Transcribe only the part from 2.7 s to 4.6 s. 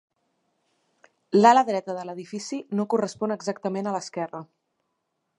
no correspon exactament a l'esquerra.